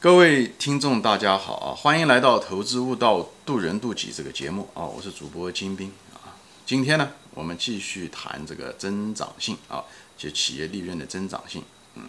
[0.00, 1.74] 各位听众，大家好啊！
[1.74, 4.84] 欢迎来到《投资悟道，渡人渡己》这个节目啊！
[4.84, 6.38] 我是主播金兵啊。
[6.64, 9.84] 今天呢，我们继续谈这个增长性啊，
[10.16, 11.64] 就企业利润的增长性。
[11.96, 12.04] 嗯，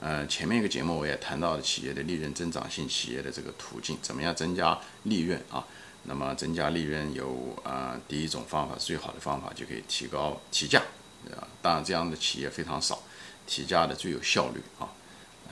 [0.00, 5.64] 呃，前面一个节目我也谈到了企业的利润增长性，企业的这个途径，怎么样增加利润啊？
[6.02, 10.82] 那么增加利润有啊，第一种方法，最好的方法就可以提高提价
[11.30, 11.46] 啊。
[11.62, 13.00] 当然，这样的企业非常少，
[13.46, 14.90] 提价的最有效率啊。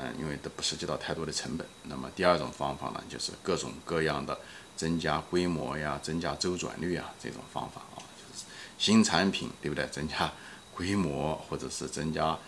[0.02, 1.66] 嗯，因为都不涉及到太多的成本。
[1.82, 4.38] 那么第二种方法呢，就是各种各样的
[4.74, 8.46] 增加规模呀、增加周转率啊这种方法啊，就是
[8.78, 9.86] 新产品对不对？
[9.88, 10.32] 增加
[10.74, 12.38] 规模，或者是增加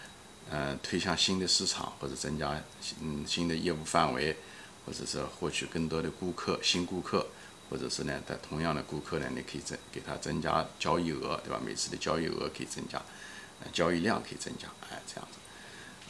[0.51, 2.59] 呃推向新的市场，或者增加
[3.03, 4.35] 嗯新的业务范围，
[4.87, 7.27] 或者是获取更多的顾客、新顾客，
[7.69, 11.61] 或者是呢在同样的顾客呢，你可以增给他增加交易额，对吧？
[11.63, 13.03] 每次的交易额可以增加，
[13.75, 15.39] 交易量可以增加，哎，这样子。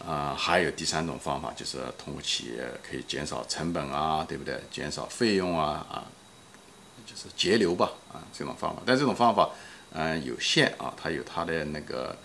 [0.06, 4.60] 啊，还有第三种方法，就是通过企业可以减少成本啊，对不对？
[4.70, 6.04] 减少费用啊，啊，
[7.06, 8.82] 就是节流吧，啊，这种方法。
[8.84, 9.50] 但这种方法，
[9.92, 12.16] 嗯，有限啊，它有它的那个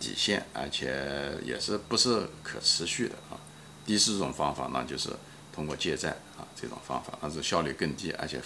[0.00, 3.36] 底线，而且也是不是可持续的啊。
[3.84, 5.10] 第四种方法呢，就是
[5.54, 8.40] 通过借债啊，这种方法，但是效率更低，而且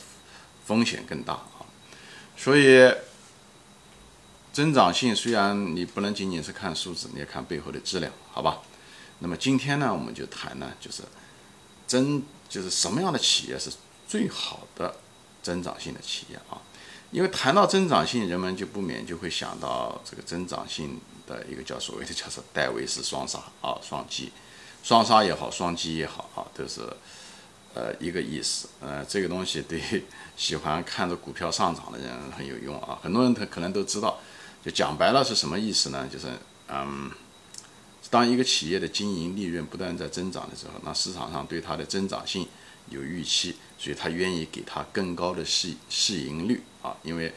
[0.65, 1.63] 风险更大啊。
[2.37, 2.93] 所以，
[4.53, 8.59] 增长性虽然你不能仅仅是看数字，你也看背后的质量，好吧？
[9.23, 11.05] 那么今天呢，我们就谈呢，就是
[11.87, 13.71] 增，就是什么样的企业是
[14.09, 14.97] 最好的
[15.45, 16.59] 增长性的企业啊？
[17.13, 24.33] 因为谈到增长性，人们就不免就会想到这个增长性的一个叫所谓的叫做戴维斯双杀啊，双击，
[24.83, 26.81] 双杀也好，双击也好啊，都是
[27.75, 28.69] 呃一个意思。
[28.81, 30.05] 呃，这个东西对
[30.37, 32.99] 喜欢看着股票上涨的人很有用啊。
[33.01, 34.19] 很多人他可能都知道，
[34.65, 36.09] 就讲白了是什么意思呢？
[36.13, 36.27] 就是
[36.67, 37.09] 嗯。
[38.13, 42.47] 当一个企业的经营利润不断在增长的时候，那市场上对它的增长性
[42.91, 46.95] 有预期，所以他愿意给它更高的市市盈率啊。
[47.03, 47.33] 因为，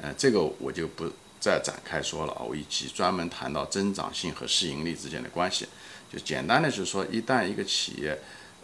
[0.00, 2.42] 呃，这个我就不再展开说了啊。
[2.42, 5.66] 我一起专门谈到增长性和市盈率之间的关系，
[6.12, 8.16] 就简单的就是说，一旦一个企业，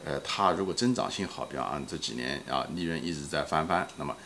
[0.05, 4.17] 呃，它如果增长性好，比方啊这几年啊利润一直在翻番，那么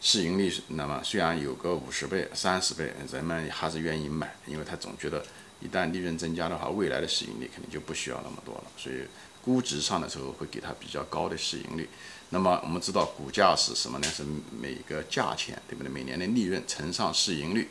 [0.00, 5.26] 市盈率那么虽然有个五十倍、三十倍，人们还是愿意买，因为他总觉得。
[5.64, 8.96] 一旦利润增加的话，未来的市盈率肯定就不需要那么多了，所以
[9.42, 11.88] 估值上的时候会给它比较高的市盈率。
[12.28, 14.06] 那么我们知道股价是什么呢？
[14.08, 14.22] 是
[14.60, 15.90] 每个价钱对不对？
[15.90, 17.68] 每年的利润乘上市盈率。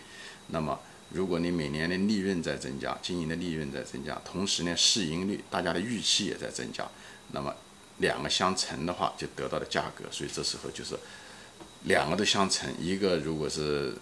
[0.47, 0.79] 那么
[1.11, 6.87] 如果你每年的利润在增加，经营的利润在增加，同时呢市盈率大家的预期也在增加，
[7.31, 7.53] 那么
[7.99, 10.05] 两个相乘的话就得到的价格。
[10.09, 10.97] 所以这时候就是
[11.83, 13.95] 两个都相乘，一个如果是。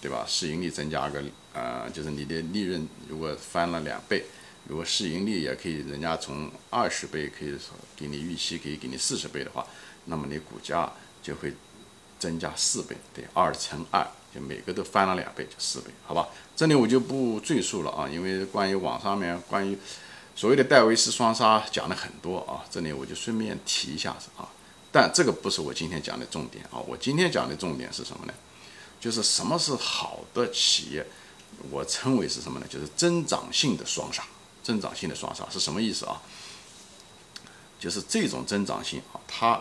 [0.00, 0.24] 对吧？
[0.26, 1.22] 市盈率增加个，
[1.52, 4.24] 呃，就是你的利润如果翻了两倍，
[4.66, 9.66] 如果市盈率也可以，人家从二十倍可以说给你预期可以给你四十倍的话，
[10.06, 10.90] 那么你股价
[11.22, 11.52] 就会
[12.18, 16.28] 增加四倍，对，二乘二，就每个都翻了两倍，就四倍，好吧？
[16.56, 19.76] 这里我就不赘述了啊，因为关于网上面关于
[20.34, 24.48] 所谓的戴维斯双杀讲的很多啊，这里我就顺便提一下子啊，
[24.90, 28.32] 但这个不是我今天讲的重点啊，我今天讲的重点是什么呢？
[29.00, 31.06] 就是什么是好的企业，
[31.70, 32.66] 我称为是什么呢？
[32.68, 34.22] 就是增长性的双杀。
[34.62, 36.20] 增长性的双杀是什么意思啊？
[37.78, 39.60] 就是这种增长性啊，它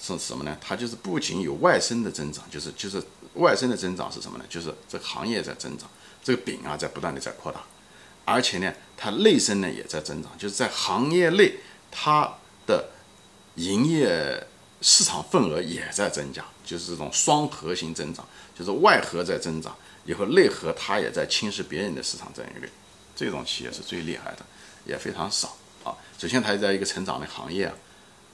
[0.00, 0.56] 是什么呢？
[0.60, 3.02] 它就是不仅有外生的增长，就是就是
[3.34, 4.44] 外生的增长是什么呢？
[4.48, 5.90] 就是这个行业在增长，
[6.22, 7.60] 这个饼啊在不断的在扩大，
[8.24, 11.56] 而且呢，它内生呢也在增长，就是在行业内
[11.90, 12.32] 它
[12.68, 12.90] 的
[13.56, 14.46] 营业
[14.80, 18.26] 市场份额也在增加，就是这种双核心增长。
[18.52, 19.74] 就是外核在增长，
[20.04, 22.68] 以后内核它也在侵蚀别人的市场占有率，
[23.16, 24.44] 这种企业是最厉害的，
[24.84, 25.96] 也非常少啊。
[26.18, 27.74] 首先它在一个成长的行业啊，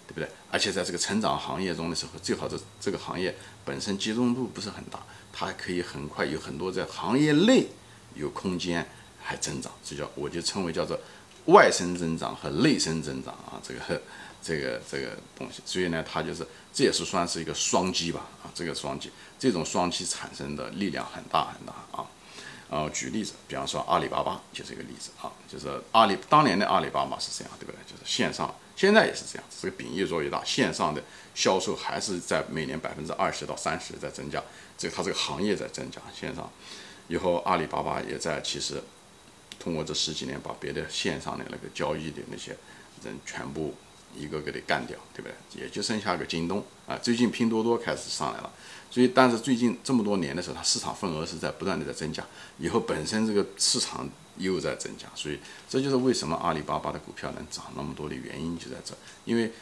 [0.08, 0.28] 对不对？
[0.50, 3.32] 而且在这个成长行业中的时候，最好这这个行业
[3.64, 5.00] 本身集中度不是很大，
[5.32, 7.68] 它可以很快有很多在行业内
[8.16, 8.84] 有空间
[9.22, 10.98] 还增长，这叫我就称为叫做
[11.46, 13.80] 外生增长和内生增长啊，这个。
[14.46, 19.10] 这个这个东西，所以呢，它就是这也是算是一个双击吧，啊，这个双击，
[19.40, 22.06] 这种双击产生的力量很大很大啊。
[22.70, 27.78] 呃，举例子，比方说阿里巴巴就是一个例子啊，就是阿里当年的阿里巴巴是这样，对不对？
[27.90, 31.02] 就是线上，现在也是这样，这个饼越做越大，线上的
[31.34, 34.40] 销售还是在每年百分之二十到三十在增加，
[34.78, 36.48] 这个它这个行业在增加，线上，
[37.08, 38.80] 以后阿里巴巴也在其实
[39.58, 42.56] 通过这十几年把别的线上的那个交易的那些
[43.04, 43.74] 人全部。
[44.18, 45.62] 一个个的干掉，对不对？
[45.62, 46.96] 也就剩下个京东啊。
[46.96, 48.50] 最近拼多多开始上来了，
[48.90, 52.24] 所以但是最近这么多年的时候，它市场份额是在不断的在增加，
[52.56, 54.08] 以后本身这个市场
[54.38, 55.38] 又在增加，所以
[55.68, 58.94] 这就是为什么阿里巴巴的股票能涨那么多的原因就在这。
[59.26, 59.52] 因为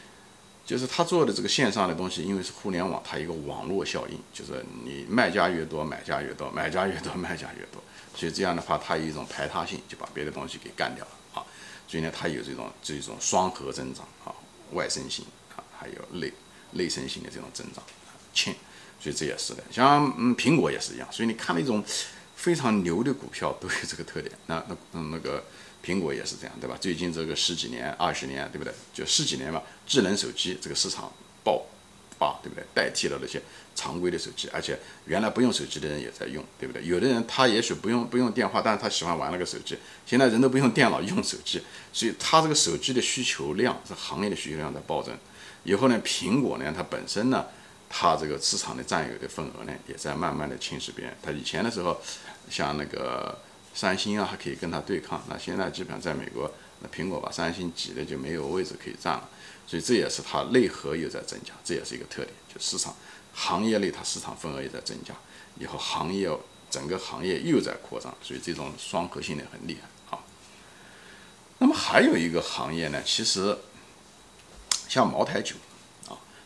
[0.65, 7.83] 就是他做的这个线上的东西，因为是互联网，它一个网络效应，就是你卖家越多，买家越多，买家越多，卖家越多，
[8.17, 11.45] 所以这样的话，它有一种排他性，就把别的东西给干掉了啊。
[11.87, 14.33] 所以呢，它有这种这种双核增长啊，
[14.71, 15.23] 外生性
[15.55, 16.33] 啊，还有内
[16.71, 17.83] 内生性的这种增长
[18.33, 18.55] 欠，
[18.99, 19.63] 所以这也是的。
[19.71, 21.83] 像嗯苹果也是一样，所以你看那种
[22.35, 24.31] 非常牛的股票都有这个特点。
[24.47, 25.43] 那那嗯那个。
[25.85, 26.75] 苹果也是这样，对吧？
[26.81, 28.73] 最近这个十几年、二十年，对不对？
[28.91, 31.63] 就十几年吧，智能手机这个市场爆
[32.17, 32.63] 发，对不对？
[32.73, 33.39] 代替了那些
[33.75, 36.83] 常规的手机，而且原来不用手机的人也在用，对不对？
[36.83, 39.77] 有的人他也许不用不用电话，但是他喜欢玩那个手机。
[40.07, 41.61] 现在人都不用电脑，用手机，
[41.93, 45.15] 所以他这个手机的需求量是行业的需求量在暴增。
[45.65, 47.45] 以后呢，苹果呢，它本身呢，
[47.89, 51.15] 它这个市场的占有的份额呢，也在慢慢的侵蚀别人。
[51.21, 51.99] 它以前的时候，
[52.49, 53.37] 像那个。
[53.77, 55.21] 三星啊，还可以跟它对抗。
[55.27, 56.49] 那现在基本上在美国，
[56.79, 59.29] 那苹果把三星挤的就没有位置可以占了。
[59.67, 62.29] 所以这也是它内核又在增加，这也是一个特点。
[62.47, 62.95] 就市场
[63.33, 65.13] 行业内它市场份额也在增加，
[65.59, 66.29] 以后行业
[66.69, 70.23] 整个行业又在扩张，所以这种双核性的很厉害啊。
[71.57, 73.57] 那么还有一个行业呢，其实
[74.87, 75.53] 像茅台酒，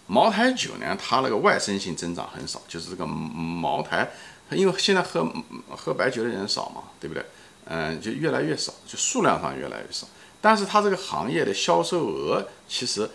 [0.10, 4.10] 茅台酒呢，它那个外生性增长很少，就是这个茅台。
[4.52, 5.32] 因为现在喝
[5.70, 7.24] 喝白酒的人少嘛，对不对？
[7.66, 10.08] 嗯，就越来越少，就数量上越来越少。
[10.42, 13.08] 但是它这个行业的销售额其实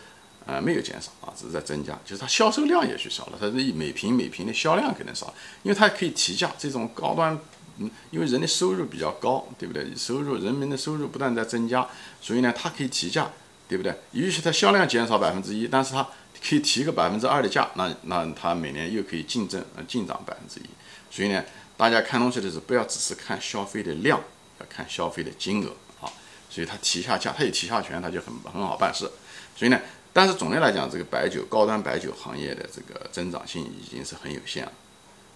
[0.46, 3.32] 呃没有减少啊，只是在增加，就是它销售量也去少了。
[3.40, 6.52] 它这每瓶每瓶的销量可能少，因为它可以提价。
[6.56, 7.36] 这种高端，
[7.78, 9.92] 嗯，因为人的收入比较高，对不对？
[9.96, 11.84] 收入人民的收入不断在增加，
[12.20, 13.28] 所以呢，它可以提价，
[13.68, 13.92] 对不对？
[14.12, 16.06] 也许它销量减少百分之一，但是它
[16.46, 20.64] 可以提个百分之二的价，那那它每年又可以净增呃净涨百分之一。
[21.10, 21.42] 所以呢，
[21.76, 24.20] 大家看东西的时候不要只是看消费的量，
[24.60, 25.70] 要看消费的金额
[26.00, 26.12] 啊。
[26.50, 29.10] 所以它提下价，它有提下权，它就很很好办事。
[29.56, 29.80] 所以呢，
[30.12, 34.72] 但是总的来讲，这个白酒高端白酒行业的这个增长性已经是很有限了。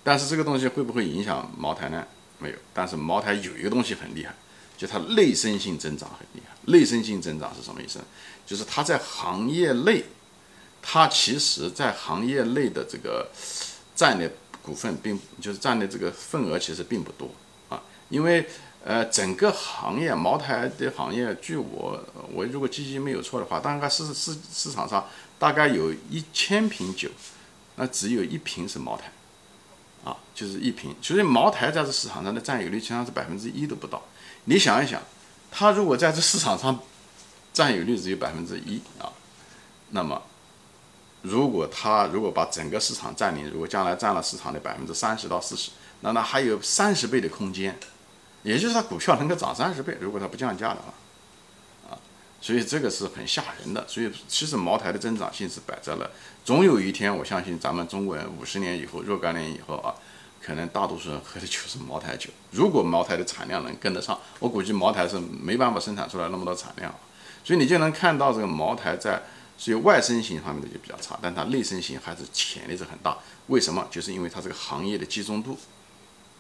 [0.05, 2.05] 但是这个东西会不会影响茅台呢？
[2.39, 2.55] 没有。
[2.75, 4.35] 但是茅台有一个东西很厉害，
[4.77, 6.55] 就它内生性增长很厉害。
[6.67, 7.99] 内生性增长是什么意思？
[8.47, 10.05] 就是它在行业内，
[10.83, 13.29] 它其实在行业内的这个
[13.95, 14.31] 占的。
[14.61, 17.31] 股份并就是占的这个份额其实并不多
[17.71, 17.81] 啊，
[18.11, 18.47] 因为
[18.85, 21.99] 呃整个行业茅台的行业，据我
[22.35, 25.09] 我如果记忆没有错的话，大概市市市场上
[25.39, 27.09] 大概有一千瓶酒，
[27.77, 29.11] 那只有一瓶是茅台，
[30.05, 34.03] 啊，就是一瓶，所以茅台在这市场上的占有率实际上是百分之一都不到。
[34.45, 35.01] 你想一想，
[35.51, 36.79] 它如果在这市场上
[37.55, 39.09] 占有率只有百分之一啊，
[39.93, 40.21] 那么。
[41.29, 45.71] 如果他如果把整个市场占领，如果将来占了市场的百分之三十到四十，
[46.01, 47.79] 那那还有三十倍的空间，
[48.43, 49.97] 也就是它股票能够涨三十倍。
[50.01, 51.99] 如果它不降价的话，啊，
[52.41, 53.87] 所以这个是很吓人的。
[53.87, 56.11] 所以其实茅台的增长性是摆在了，
[56.45, 59.95] 总有一天，我相信咱们中国人五十年以后、若干年以后啊，
[60.41, 62.31] 可能大多数人喝的就是茅台酒。
[62.53, 66.95] 如果茅台的产量能跟得上，我估计茅台是没办法生产出来那么多产量，
[67.45, 69.21] 所以你就能看到这个茅台在。
[69.59, 73.19] 所以外生型方面的就比较差，但它内生型还是潜力是很大。
[73.49, 73.85] 为什么？
[73.91, 75.59] 就是因为它这个行业的集中度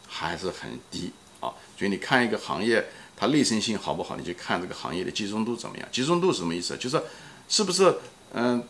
[0.06, 1.50] 还是很低啊。
[1.76, 5.88] 所以你看一个行业它内生性好不好，你就看这个行业的集中度怎么样。
[5.90, 6.76] 集中度是什么意思？
[6.76, 7.02] 就是
[7.48, 7.98] 是不是
[8.32, 8.62] 嗯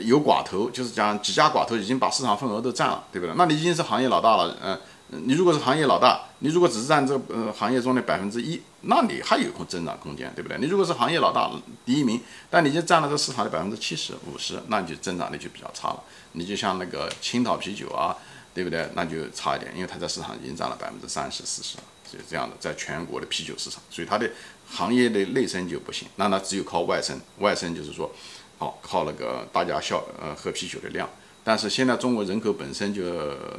[0.00, 3.34] 有寡头，就是讲几家寡头已经把市场份额都占了，对不对？
[3.36, 4.80] 那你已经是行业老大了，嗯。
[5.24, 10.58] 你如果是行业老大，你如果只是占这呃行业中的百分之一，那你还有空增长空间，对不对？
[10.58, 11.50] 你如果是行业老大
[11.84, 16.02] 第一名，但你就占了这市场的百分之七十五十，那你就增长率就比较差了。
[16.32, 18.16] 你就像那个青岛啤酒啊，
[18.52, 18.88] 对不对？
[18.94, 24.28] 那就差一点，因为它在市场已经占了百分之三十四十，所以这样的在全国的啤酒市场，所以它的
[24.68, 28.10] 行业的内生就不行，那它只有靠外生，外生就是说，
[28.58, 31.08] 好靠那个大家消呃喝啤酒的量。
[31.46, 33.02] 但是现在中国人口本身就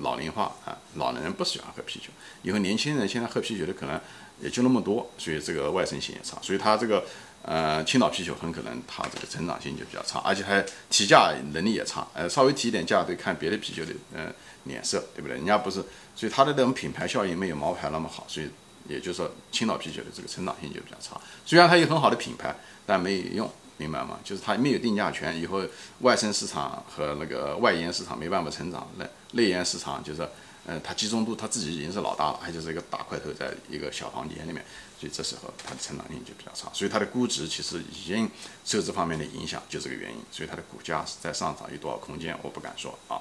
[0.01, 2.07] 老龄化啊，老年人不喜欢喝啤酒，
[2.41, 4.01] 以后年轻人现在喝啤酒的可能
[4.41, 7.05] 也就那么多，所以这个外生性也差，所以它这个
[7.43, 15.37] 呃青岛啤酒很可能它这个成长性就比较差，而且它提价能力也差，呃稍微提一点价得看别的啤酒的呃脸色，对不对？
[15.37, 15.83] 人家不是，
[16.15, 18.49] 所以它的那种品牌效应没有茅台那么好，所以
[18.89, 22.55] 也就是说青岛啤酒的这个成长性就比较差，虽然它有很好的品牌，
[22.87, 23.51] 但没有用。
[23.77, 24.17] 明白吗？
[24.23, 25.61] 就是它没有定价权，以后
[25.99, 30.25] 外生市场和那个外延市场没办法成长，内内延市场就是，
[30.65, 34.63] 嗯，它集中度它自己已经是老大了，它就是一个大块头在一个小房间里面，
[34.97, 38.31] 所以这时候它的成长性就比较差，所以它的估值其实已经
[38.63, 43.19] 受这方面的影响，就这个原因，所以它的股价是在上涨有多少空间，我不敢说啊。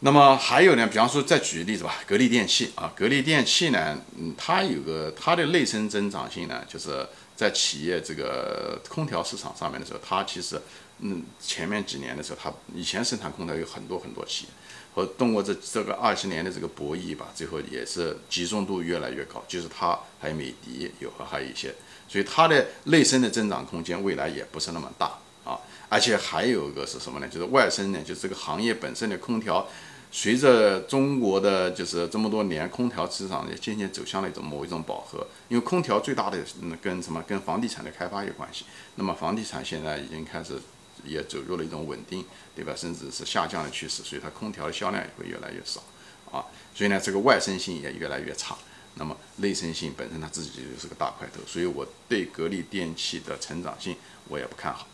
[0.00, 7.08] 那么还有呢，比方说再举个例子吧，格力电器啊，格力电器呢，嗯，它有个它的内生增长性呢，就是。
[7.36, 10.60] 在企业这个空调市场上面的时候，它其实
[11.00, 14.50] 嗯，前面几年的时候，它以前生产空调有很多很多企业，
[14.94, 19.44] 和通过这这个二十年的这个博弈吧，最后也是集中度越来越高。
[19.46, 21.74] 就是它还有美的，有和还有一些，
[22.08, 25.60] 所以它的内生的增长空间未来也不是那么大啊。
[25.88, 27.28] 而且还有一个是什么呢？
[27.28, 29.68] 就是外生呢，就是这个行业本身的空调。
[30.10, 35.26] 随着中国的就是这么多年，空调市场也渐渐走向了一种某一种饱和。
[35.48, 36.38] 因为空调最大的
[36.80, 38.64] 跟什么跟房地产的开发有关系。
[38.94, 40.58] 那么房地产现在已经开始
[41.04, 42.72] 也走入了一种稳定，对吧？
[42.74, 45.82] 甚至是下降的趋势，所以它空调的销量也会越来越少
[46.30, 46.46] 啊。
[46.74, 48.56] 所以呢，这个外生性也越来越差。
[48.94, 53.94] 那么内生性本身它自己就是个大块头，所以我对格力电器的成长性
[54.28, 54.86] 我也不看好。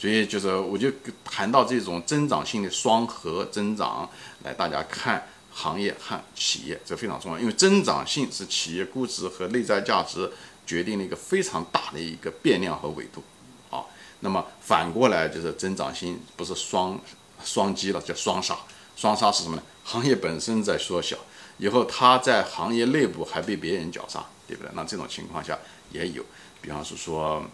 [0.00, 0.90] 所以就是，我就
[1.22, 4.08] 谈到这种增长性的双核增长，
[4.44, 7.38] 来大家看行业和企业，这非常重要。
[7.38, 10.32] 因为增长性是企业估值和内在价值
[10.66, 13.22] 决定了一个非常大的一个变量和维度，
[13.68, 13.84] 啊，
[14.20, 16.98] 那么反过来就是增长性不是双
[17.44, 18.56] 双击了，叫双杀。
[18.96, 19.62] 双杀是什么呢？
[19.84, 21.18] 行业本身在缩小，
[21.58, 24.72] 以后它在行业内部还被别人绞杀，对不对？
[24.72, 25.58] 那这种情况下
[25.92, 26.24] 也有，
[26.62, 27.44] 比方是说。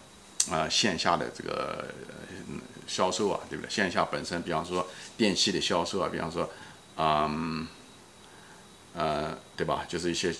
[0.51, 1.85] 啊，线下的这个
[2.87, 3.69] 销售啊，对不对？
[3.69, 4.87] 线下本身，比方说
[5.17, 6.49] 电器的销售啊，比方说，
[6.97, 7.67] 嗯，
[8.93, 9.85] 呃，对吧？
[9.87, 10.33] 就是一些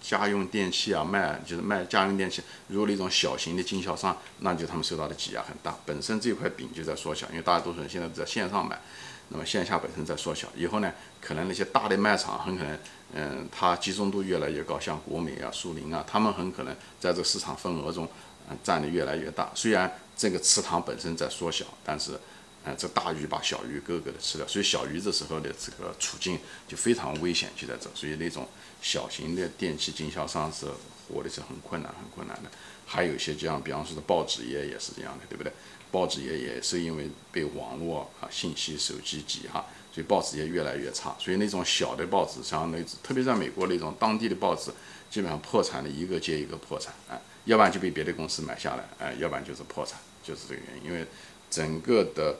[0.00, 5.76] 家用电器啊，卖就是卖家用电器，如果那种小型的经销商，那就他们受到的挤压很大。
[5.84, 8.80] 本身这块饼就在缩小，因为大多数人现在在线上买，
[9.30, 10.46] 那么线下本身在缩小。
[10.54, 12.78] 以后呢，可能那些大的卖场很可能，
[13.14, 18.04] 嗯，它集中度越来越高，像国美啊、苏宁啊，他们很可能在这市场份额中。
[18.04, 22.18] 嗯占的越来越大，虽然这个池塘本身在缩小，但是，
[22.64, 27.88] 嗯，这大鱼把小鱼个个的吃掉，所以小鱼这时候的这个处境就非常危险，就在这。
[27.94, 28.48] 所以那种
[28.82, 30.66] 小型的电器经销商是
[31.06, 32.50] 活的是很困难、很困难的。
[32.84, 35.52] 还有一些这样，比方说的报纸业也是这样的，对不对？
[35.90, 41.16] 报纸业也是因为被网络啊、信息、手机挤哈，所以报纸业越来越差。
[41.18, 44.70] 所以那种小的报纸，像那特别在美国那种当地的报纸，
[45.10, 47.20] 基本上破产的一个接一个破产啊。
[47.46, 50.90] 要不然就被别的公司买下来，哎，要不然就是破产，就是这个原因。
[50.90, 51.06] 因为
[51.50, 52.38] 整个的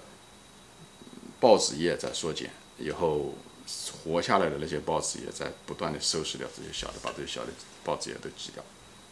[1.40, 3.34] 报纸业在缩减，以后
[4.04, 7.52] 活下来的那些报纸也在不断的收拾掉这些小的，把这些小的
[7.82, 8.62] 报纸业都挤掉。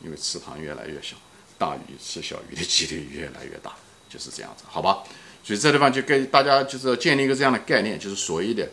[0.00, 1.16] 因为池塘越来越小，
[1.58, 3.74] 大鱼吃小鱼的几率越来越大，
[4.08, 5.02] 就是这样子，好吧？
[5.44, 8.68] 所以这地方就给大家就是建立一个这样的概念，就是所谓的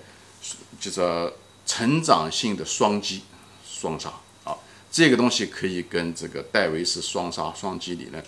[0.80, 1.34] 就是
[1.66, 3.24] 成长性的双击
[3.66, 4.12] 双杀
[4.44, 4.58] 啊。
[4.92, 8.24] 这个东西可以跟这个戴维斯双杀双击理论，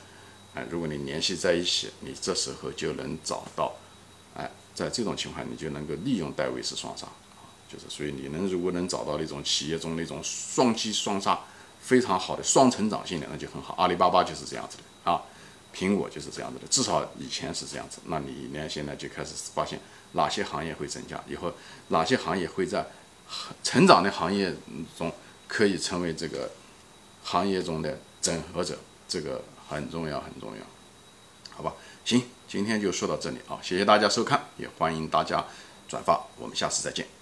[0.53, 3.73] 哎，如果你联系在一起，你这时候就能找到，
[4.35, 7.05] 哎，在这种情况你就能够利用戴维斯双杀，
[7.69, 11.37] 就是所以你能如果能找到那种企业中那种双击双杀
[11.81, 13.75] 非常好的双成长性的，那就很好。
[13.77, 15.21] 阿里巴巴就是这样子的啊，
[15.75, 17.99] 苹果就是这样子的，至少以前是这样子。
[18.05, 18.67] 那你呢？
[18.69, 19.79] 现在就开始发现
[20.11, 21.53] 哪些行业会增加，以后
[21.87, 22.85] 哪些行业会在
[23.63, 24.53] 成长的行业
[24.97, 25.11] 中。
[25.49, 26.51] 可以成为这个
[27.23, 30.61] 行业中的整合者，这个很重要，很重要，
[31.55, 31.73] 好吧？
[32.03, 35.45] 行，今天就说到这里啊，谢谢大家收看，也欢迎大家
[35.87, 37.16] 转发，我们下次再见。